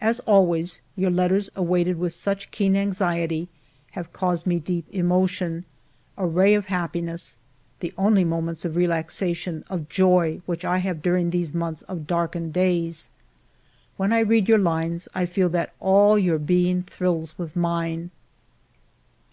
[0.00, 3.48] As always, your letters, awaited with such keen anxiety,
[3.92, 5.64] have caused me deep emotion,
[6.16, 7.38] a ray of happiness,
[7.78, 12.32] the only moments of relaxation, of joy, which I have during these months of dark
[12.32, 13.10] ened days.
[13.96, 18.10] When I read your lines, I feel that all your being thrills with mine."